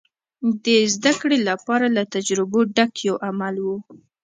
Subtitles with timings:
[0.65, 3.67] د زدهکړې لپاره له تجربو ډک یو عمل و.